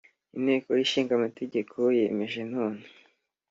Inteko 0.37 0.69
ishinga 0.83 1.11
amategeko 1.15 1.75
yemeje 1.97 2.41
none 2.53 2.81